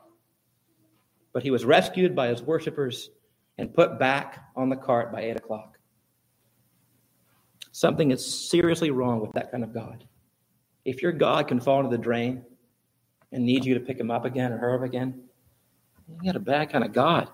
[1.34, 3.10] But he was rescued by his worshippers
[3.58, 5.78] and put back on the cart by 8 o'clock.
[7.72, 10.08] Something is seriously wrong with that kind of God.
[10.88, 12.46] If your God can fall into the drain
[13.34, 15.22] and need you to pick him up again or her up again,
[16.08, 17.30] you got a bad kind of God.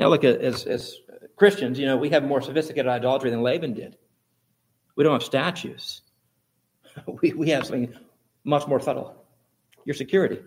[0.00, 0.96] Now, look, as, as
[1.36, 3.98] Christians, you know, we have more sophisticated idolatry than Laban did.
[4.96, 6.00] We don't have statues.
[7.22, 7.94] we, we have something
[8.44, 9.14] much more subtle
[9.84, 10.40] your security.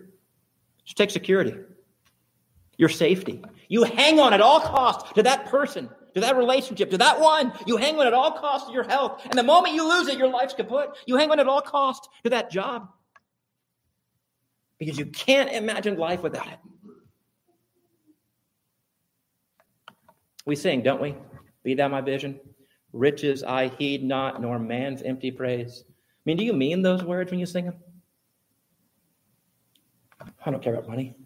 [0.84, 1.54] Just take security,
[2.78, 3.40] your safety.
[3.68, 5.88] You hang on at all costs to that person,
[6.20, 7.52] to that relationship, to that one.
[7.66, 9.24] You hang on at all costs to your health.
[9.24, 10.96] And the moment you lose it, your life's kaput.
[11.06, 12.88] You hang on at all costs to that job
[14.78, 16.58] because you can't imagine life without it.
[20.46, 21.14] We sing, don't we?
[21.62, 22.40] Be thou my vision.
[22.92, 27.30] Riches I heed not, nor man's empty praise I mean, do you mean those words
[27.30, 27.76] when you sing them?
[30.44, 31.16] I don't care about money.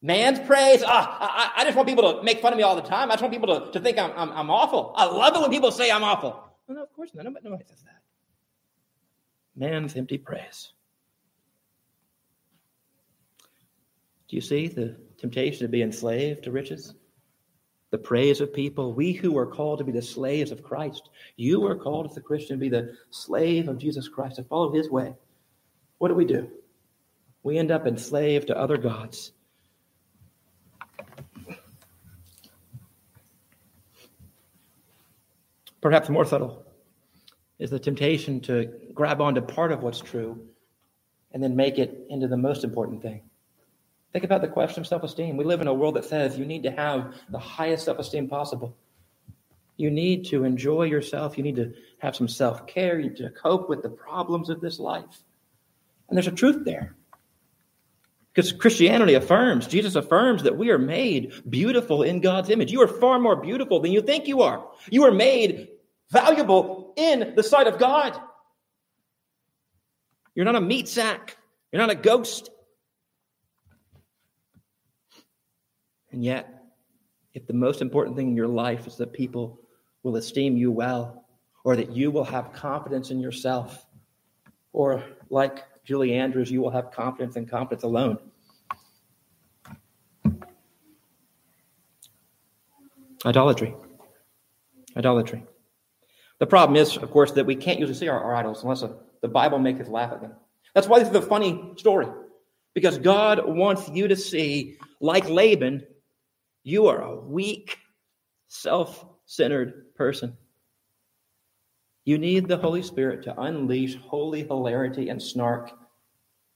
[0.00, 0.82] Man's praise.
[0.86, 3.10] Ah, I, I, just want people to make fun of me all the time.
[3.10, 4.92] I just want people to, to think I'm, I'm, I'm awful.
[4.96, 6.30] I love it when people say I'm awful.
[6.68, 7.24] Well, no, of course not.
[7.24, 8.00] Nobody, nobody says that.
[9.56, 10.72] Man's empty praise.
[14.28, 16.94] Do you see the temptation to be enslaved to riches?
[17.90, 18.92] the praise of people.
[18.92, 21.08] We who are called to be the slaves of Christ.
[21.36, 24.72] You are called as a Christian to be the slave of Jesus Christ, to follow
[24.72, 25.14] his way.
[25.98, 26.50] What do we do?
[27.42, 29.32] We end up enslaved to other gods.
[35.80, 36.64] Perhaps more subtle
[37.58, 40.40] is the temptation to grab onto part of what's true
[41.32, 43.22] and then make it into the most important thing.
[44.12, 45.36] Think about the question of self esteem.
[45.36, 48.28] We live in a world that says you need to have the highest self esteem
[48.28, 48.76] possible.
[49.76, 51.38] You need to enjoy yourself.
[51.38, 52.98] You need to have some self care.
[52.98, 55.22] You need to cope with the problems of this life.
[56.08, 56.96] And there's a truth there.
[58.38, 62.70] Because Christianity affirms, Jesus affirms that we are made beautiful in God's image.
[62.70, 64.64] You are far more beautiful than you think you are.
[64.88, 65.70] You are made
[66.12, 68.16] valuable in the sight of God.
[70.36, 71.36] You're not a meat sack,
[71.72, 72.50] you're not a ghost.
[76.12, 76.62] And yet,
[77.34, 79.58] if the most important thing in your life is that people
[80.04, 81.24] will esteem you well,
[81.64, 83.84] or that you will have confidence in yourself,
[84.72, 88.18] or like Julie Andrews, you will have confidence and confidence alone.
[93.24, 93.74] Idolatry.
[94.96, 95.44] Idolatry.
[96.38, 98.96] The problem is, of course, that we can't usually see our, our idols unless a
[99.20, 100.32] the Bible maketh laugh at them.
[100.74, 102.06] That's why this is a funny story.
[102.74, 105.84] Because God wants you to see, like Laban,
[106.62, 107.78] you are a weak,
[108.48, 110.36] self centered person.
[112.04, 115.72] You need the Holy Spirit to unleash holy hilarity and snark,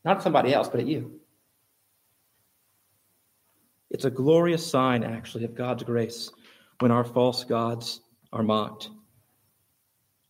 [0.03, 1.19] not at somebody else, but at you.
[3.91, 6.31] It's a glorious sign, actually, of God's grace
[6.83, 8.01] when our false gods
[8.33, 8.89] are mocked.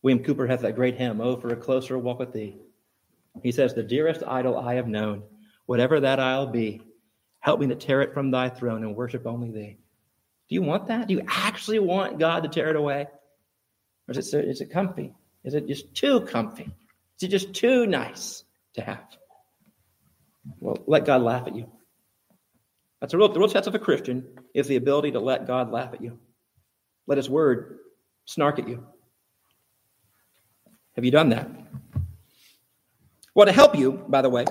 [0.04, 2.60] William Cowper has that great hymn, Oh, for a closer walk with thee.
[3.42, 5.24] He says, The dearest idol I have known,
[5.66, 6.84] whatever that I'll be,
[7.40, 9.80] help me to tear it from thy throne and worship only thee.
[10.48, 11.08] Do you want that?
[11.08, 13.08] Do you actually want God to tear it away?
[14.08, 15.12] Or is it, is it comfy?
[15.44, 16.70] Is it just too comfy?
[17.18, 18.44] Is it just too nice
[18.76, 19.08] to have?
[20.60, 21.72] Well, let God laugh at you.
[23.02, 25.72] That's a real, the real test of a Christian is the ability to let God
[25.72, 26.20] laugh at you.
[27.08, 27.80] Let his word
[28.26, 28.86] snark at you.
[30.96, 31.50] Have you done that?
[33.36, 34.46] Well, to help you, by the way,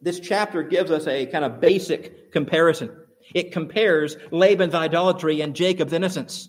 [0.00, 2.90] this chapter gives us a kind of basic comparison.
[3.34, 6.48] It compares Laban's idolatry and Jacob's innocence.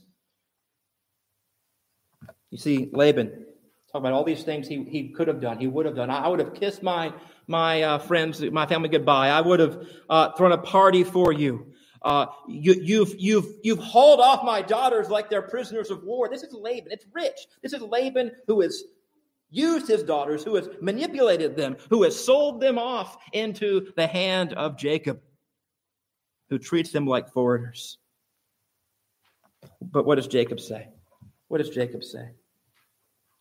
[2.51, 3.45] You see, Laban,
[3.91, 6.09] talk about all these things he, he could have done, he would have done.
[6.09, 7.13] I would have kissed my,
[7.47, 9.29] my uh, friends, my family goodbye.
[9.29, 11.68] I would have uh, thrown a party for you.
[12.01, 16.29] Uh, you, you've, you've, you've hauled off my daughters like they're prisoners of war.
[16.29, 16.91] This is Laban.
[16.91, 17.47] It's rich.
[17.61, 18.83] This is Laban who has
[19.49, 24.53] used his daughters, who has manipulated them, who has sold them off into the hand
[24.53, 25.19] of Jacob,
[26.49, 27.97] who treats them like foreigners.
[29.81, 30.87] But what does Jacob say?
[31.47, 32.29] What does Jacob say?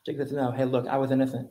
[0.06, 1.50] Jacob says, No, hey, look, I was innocent.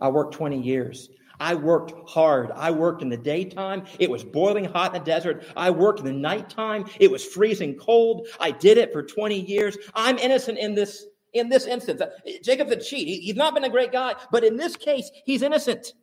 [0.00, 1.08] I worked 20 years.
[1.42, 2.52] I worked hard.
[2.52, 3.84] I worked in the daytime.
[3.98, 5.44] It was boiling hot in the desert.
[5.56, 6.84] I worked in the nighttime.
[7.00, 8.28] It was freezing cold.
[8.38, 9.76] I did it for 20 years.
[9.92, 12.00] I'm innocent in this in this instance.
[12.00, 12.10] Uh,
[12.44, 13.08] Jacob's a cheat.
[13.08, 15.94] He, he's not been a great guy, but in this case, he's innocent.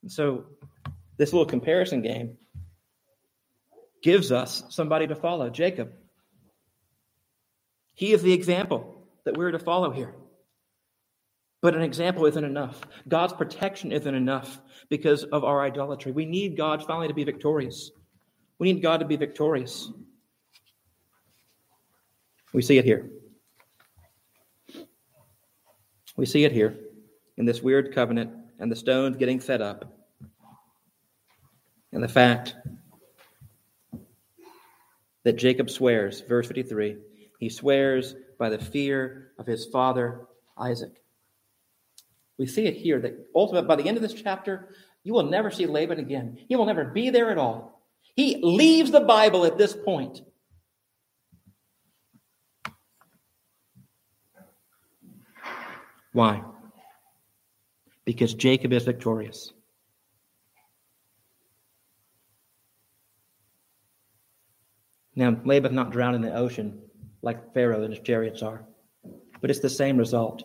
[0.00, 0.46] And so
[1.18, 2.38] this little comparison game
[4.02, 5.92] gives us somebody to follow, Jacob.
[7.92, 10.14] He is the example that we're to follow here.
[11.62, 12.80] But an example isn't enough.
[13.08, 16.10] God's protection isn't enough because of our idolatry.
[16.10, 17.92] We need God finally to be victorious.
[18.58, 19.90] We need God to be victorious.
[22.52, 23.08] We see it here.
[26.16, 26.76] We see it here
[27.36, 29.96] in this weird covenant and the stones getting set up.
[31.92, 32.56] And the fact
[35.22, 36.96] that Jacob swears, verse 53,
[37.38, 40.26] he swears by the fear of his father
[40.58, 41.01] Isaac.
[42.38, 45.50] We see it here that ultimately, by the end of this chapter, you will never
[45.50, 46.38] see Laban again.
[46.48, 47.82] He will never be there at all.
[48.16, 50.22] He leaves the Bible at this point.
[56.12, 56.42] Why?
[58.04, 59.52] Because Jacob is victorious.
[65.14, 66.80] Now, Laban's not drowned in the ocean
[67.22, 68.64] like Pharaoh and his chariots are,
[69.40, 70.44] but it's the same result.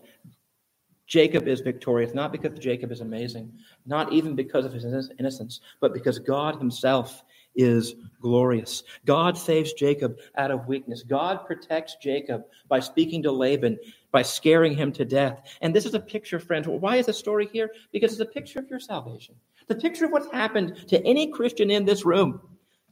[1.08, 3.52] Jacob is victorious, not because Jacob is amazing,
[3.86, 7.24] not even because of his innocence, but because God himself
[7.56, 8.84] is glorious.
[9.06, 11.04] God saves Jacob out of weakness.
[11.04, 13.80] God protects Jacob by speaking to Laban,
[14.12, 15.42] by scaring him to death.
[15.62, 16.68] And this is a picture, friends.
[16.68, 17.72] Why is the story here?
[17.92, 19.36] Because it's a picture of your salvation.
[19.68, 22.42] The picture of what's happened to any Christian in this room.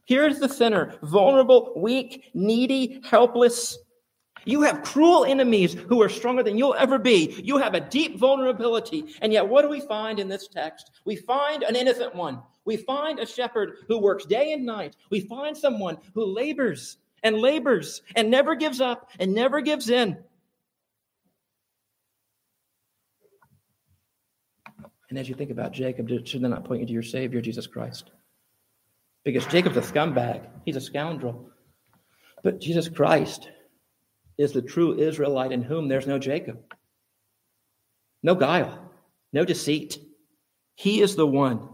[0.05, 3.77] Here's the sinner, vulnerable, weak, needy, helpless.
[4.45, 7.41] You have cruel enemies who are stronger than you'll ever be.
[7.43, 9.15] You have a deep vulnerability.
[9.21, 10.91] And yet, what do we find in this text?
[11.03, 12.41] We find an innocent one.
[12.63, 14.95] We find a shepherd who works day and night.
[15.09, 20.17] We find someone who labors and labors and never gives up and never gives in.
[25.09, 27.67] And as you think about Jacob, should that not point you to your Savior, Jesus
[27.67, 28.11] Christ?
[29.23, 31.49] Because Jacob's a scumbag, he's a scoundrel.
[32.43, 33.49] But Jesus Christ
[34.37, 36.59] is the true Israelite in whom there's no Jacob,
[38.23, 38.91] no guile,
[39.33, 39.99] no deceit.
[40.75, 41.69] He is the one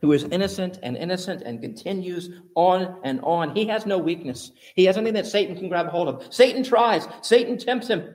[0.00, 3.54] who is innocent and innocent and continues on and on.
[3.54, 4.52] He has no weakness.
[4.74, 6.32] He has nothing that Satan can grab hold of.
[6.32, 8.14] Satan tries, Satan tempts him.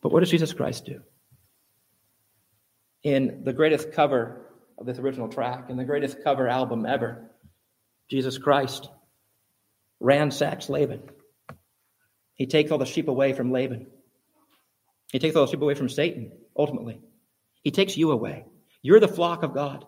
[0.00, 1.02] But what does Jesus Christ do?
[3.04, 4.46] in the greatest cover
[4.76, 7.30] of this original track, in the greatest cover album ever,
[8.08, 8.88] Jesus Christ
[10.00, 11.02] ransacks Laban.
[12.34, 13.86] He takes all the sheep away from Laban.
[15.12, 17.00] He takes all the sheep away from Satan, ultimately.
[17.62, 18.44] He takes you away.
[18.82, 19.84] You're the flock of God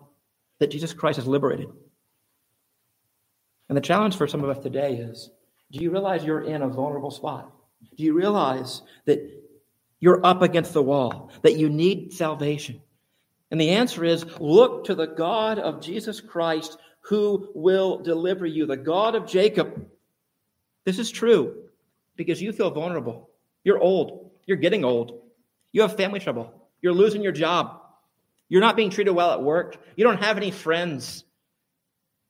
[0.59, 1.68] that Jesus Christ has liberated.
[3.68, 5.31] And the challenge for some of us today is
[5.71, 7.53] do you realize you're in a vulnerable spot?
[7.97, 9.21] Do you realize that
[10.01, 12.81] you're up against the wall, that you need salvation?
[13.51, 16.77] And the answer is look to the God of Jesus Christ
[17.11, 19.84] who will deliver you, the God of Jacob.
[20.84, 21.64] This is true
[22.14, 23.30] because you feel vulnerable.
[23.64, 24.30] You're old.
[24.46, 25.20] You're getting old.
[25.72, 26.54] You have family trouble.
[26.80, 27.80] You're losing your job.
[28.48, 29.76] You're not being treated well at work.
[29.96, 31.24] You don't have any friends.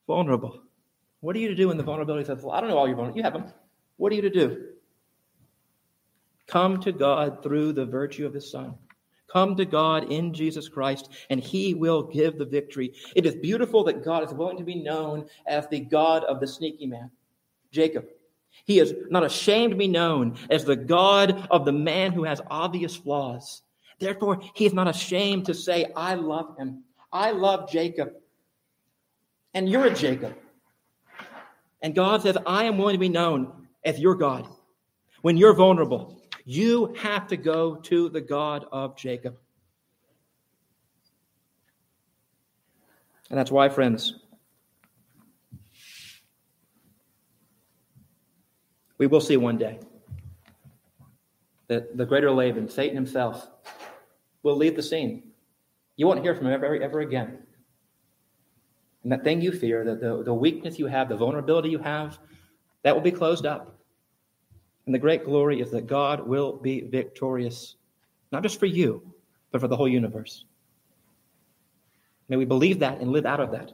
[0.07, 0.63] Vulnerable.
[1.21, 3.17] What are you to do in the vulnerabilities of I don't know all your vulnerabilities.
[3.17, 3.53] You have them.
[3.99, 4.67] What are you to do?
[6.47, 8.77] Come to God through the virtue of His Son.
[9.33, 12.95] Come to God in Jesus Christ, and He will give the victory.
[13.15, 16.47] It is beautiful that God is willing to be known as the God of the
[16.47, 17.11] sneaky man,
[17.71, 18.07] Jacob.
[18.65, 22.41] He is not ashamed to be known as the God of the man who has
[22.51, 23.63] obvious flaws.
[23.99, 26.85] Therefore, he is not ashamed to say, I love him.
[27.13, 28.15] I love Jacob.
[29.55, 30.37] And you're a Jacob.
[31.83, 34.47] And God says, I am willing to be known as your God.
[35.23, 36.20] When you're vulnerable,
[36.51, 39.37] you have to go to the God of Jacob.
[43.29, 44.17] And that's why, friends,
[48.99, 49.79] we will see one day
[51.69, 53.47] that the greater Laban, Satan himself,
[54.43, 55.23] will leave the scene.
[55.95, 57.39] You won't hear from him ever, ever again.
[59.05, 62.19] And that thing you fear, that the, the weakness you have, the vulnerability you have,
[62.83, 63.80] that will be closed up.
[64.87, 67.77] And the great glory is that God will be victorious,
[68.33, 69.03] not just for you,
[69.51, 70.45] but for the whole universe.
[72.29, 73.73] May we believe that and live out of that,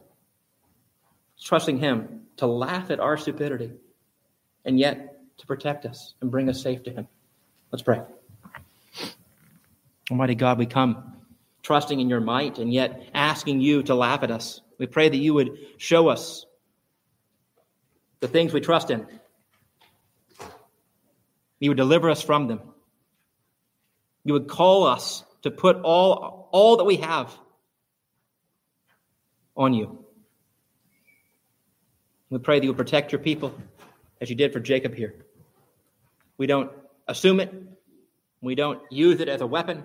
[1.41, 3.71] trusting Him to laugh at our stupidity
[4.65, 7.07] and yet to protect us and bring us safe to Him.
[7.71, 8.01] Let's pray.
[10.09, 11.17] Almighty God, we come
[11.61, 14.61] trusting in your might and yet asking you to laugh at us.
[14.77, 16.45] We pray that you would show us
[18.21, 19.05] the things we trust in.
[21.59, 22.61] You would deliver us from them.
[24.23, 27.33] You would call us to put all, all that we have
[29.55, 30.05] on you.
[32.29, 33.53] We pray that you would protect your people
[34.19, 35.15] as you did for Jacob here.
[36.37, 36.71] We don't
[37.07, 37.53] assume it,
[38.41, 39.83] we don't use it as a weapon,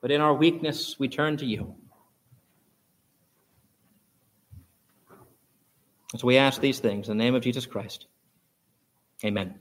[0.00, 1.74] but in our weakness, we turn to you.
[6.16, 8.06] So we ask these things in the name of Jesus Christ.
[9.24, 9.60] Amen.